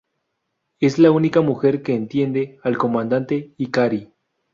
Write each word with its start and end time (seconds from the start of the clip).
Es 0.79 0.97
la 0.97 1.11
única 1.11 1.41
mujer 1.41 1.83
que 1.83 1.93
entiende 1.93 2.57
al 2.63 2.75
comandante 2.75 3.53
Ikari. 3.57 4.11